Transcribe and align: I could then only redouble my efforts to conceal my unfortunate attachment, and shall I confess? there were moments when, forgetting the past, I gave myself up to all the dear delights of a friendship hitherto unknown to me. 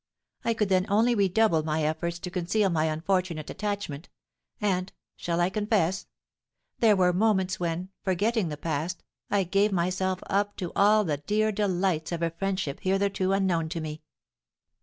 I 0.43 0.55
could 0.55 0.69
then 0.69 0.87
only 0.89 1.13
redouble 1.13 1.61
my 1.61 1.83
efforts 1.83 2.17
to 2.17 2.31
conceal 2.31 2.71
my 2.71 2.85
unfortunate 2.85 3.51
attachment, 3.51 4.09
and 4.59 4.91
shall 5.15 5.39
I 5.39 5.51
confess? 5.51 6.07
there 6.79 6.95
were 6.95 7.13
moments 7.13 7.59
when, 7.59 7.89
forgetting 8.03 8.49
the 8.49 8.57
past, 8.57 9.03
I 9.29 9.43
gave 9.43 9.71
myself 9.71 10.23
up 10.27 10.57
to 10.57 10.71
all 10.75 11.03
the 11.03 11.17
dear 11.17 11.51
delights 11.51 12.11
of 12.11 12.23
a 12.23 12.31
friendship 12.31 12.79
hitherto 12.79 13.31
unknown 13.31 13.69
to 13.69 13.79
me. 13.79 14.01